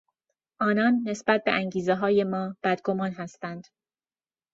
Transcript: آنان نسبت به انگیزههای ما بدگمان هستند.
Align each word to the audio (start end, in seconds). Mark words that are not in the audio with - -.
آنان 0.59 1.01
نسبت 1.05 1.43
به 1.43 1.51
انگیزههای 1.51 2.23
ما 2.23 2.55
بدگمان 2.63 3.11
هستند. 3.11 3.67